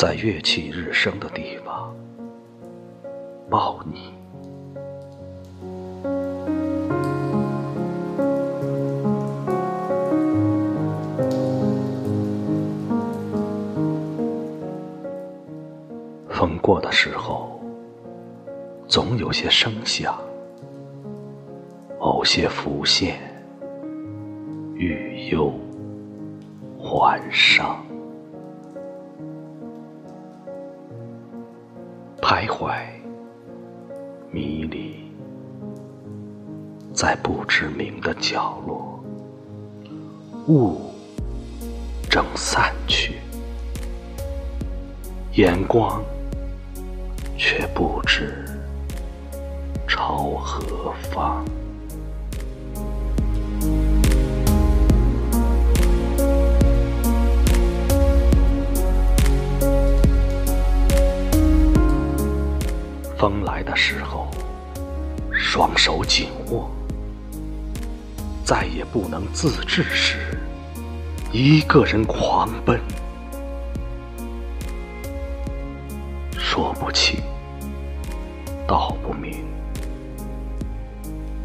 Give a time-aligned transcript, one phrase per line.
[0.00, 1.94] 在月气日升的地方
[3.50, 4.14] 抱你。
[16.30, 17.60] 风过的时候，
[18.88, 20.18] 总有些声响，
[21.98, 23.20] 偶些浮现，
[24.72, 25.52] 欲忧
[26.78, 27.84] 还伤。
[32.30, 32.72] 徘徊，
[34.30, 35.10] 迷离，
[36.94, 39.02] 在不知名的角落，
[40.46, 40.92] 雾
[42.08, 43.16] 正散去，
[45.32, 46.00] 眼光
[47.36, 48.44] 却不知
[49.88, 51.44] 朝何方。
[65.82, 66.68] 手紧握；
[68.44, 70.38] 再也不能自制时，
[71.32, 72.78] 一个人狂奔。
[76.36, 77.18] 说不清，
[78.66, 79.42] 道不明，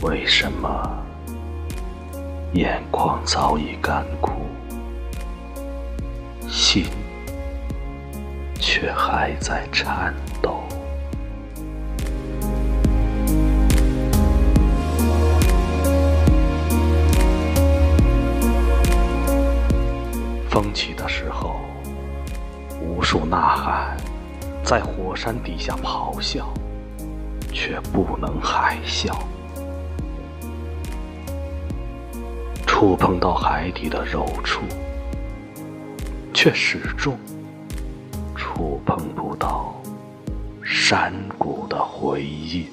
[0.00, 0.82] 为什么
[2.54, 4.32] 眼眶早已干枯，
[6.48, 6.86] 心
[8.58, 10.14] 却还在颤
[20.52, 21.56] 风起的时候，
[22.78, 23.96] 无数呐喊
[24.62, 26.46] 在火山底下咆哮，
[27.50, 29.16] 却不能海啸。
[32.66, 34.60] 触碰到海底的肉处，
[36.34, 37.18] 却始终
[38.36, 39.74] 触碰不到
[40.62, 42.66] 山谷的回音。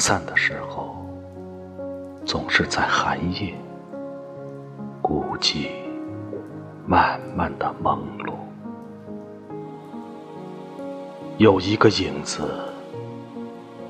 [0.00, 0.96] 散的时候，
[2.24, 3.54] 总是在寒夜，
[5.02, 5.68] 孤寂，
[6.86, 8.32] 慢慢的朦胧。
[11.36, 12.48] 有一个影子，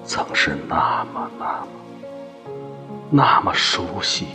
[0.04, 1.68] 曾是那么那么
[3.10, 4.26] 那么熟悉，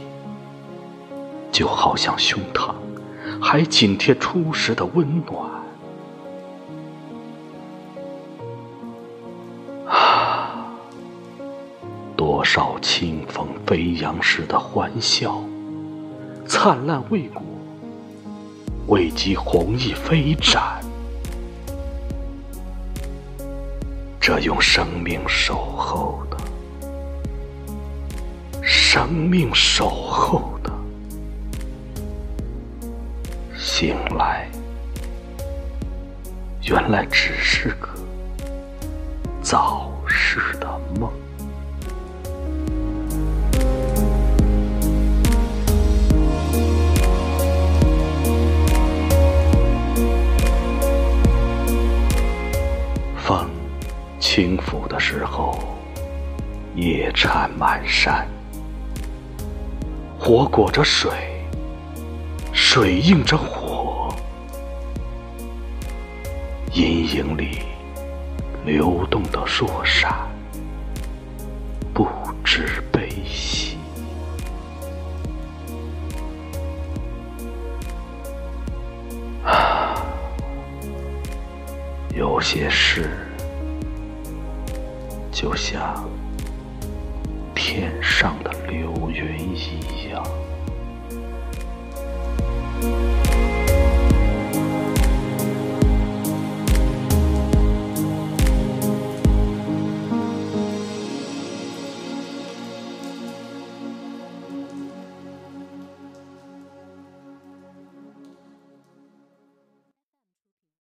[1.52, 2.74] 就好像胸膛
[3.42, 5.65] 还紧贴初时的温暖。
[12.88, 15.42] 清风飞扬时的欢笑，
[16.48, 17.42] 灿烂未果，
[18.86, 20.80] 未及红翼飞展。
[24.22, 26.38] 这用生命守候的，
[28.62, 30.72] 生命守候的，
[33.58, 34.48] 醒来，
[36.62, 37.90] 原来只是个
[39.42, 41.12] 早逝的梦。
[54.36, 55.58] 轻抚的时候，
[56.76, 58.26] 夜缠满山；
[60.20, 61.10] 火裹着水，
[62.52, 64.14] 水映着火，
[66.74, 67.60] 阴影里
[68.66, 70.14] 流动的弱闪，
[71.94, 72.06] 不
[72.44, 73.78] 知悲喜。
[82.14, 83.25] 有些事，
[85.36, 86.10] 就像
[87.54, 90.24] 天上的流云一样。